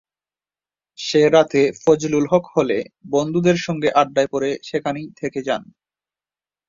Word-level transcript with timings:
সে 0.99 1.21
রাতে 1.29 1.61
ফজলুল 1.81 2.25
হক 2.31 2.45
হলে 2.55 2.77
বন্ধুদের 3.09 3.57
সঙ্গে 3.57 3.89
আড্ডায় 3.91 4.29
পড়ে 4.31 4.51
সেখানেই 4.63 5.07
থেকে 5.15 5.39
যান। 5.43 5.63